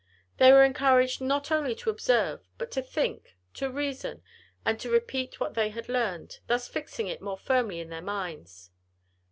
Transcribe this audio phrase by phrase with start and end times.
[0.37, 4.23] They were encouraged not only to observe, but to think, to reason,
[4.65, 8.71] and to repeat what they had learned; thus fixing it more firmly in their minds.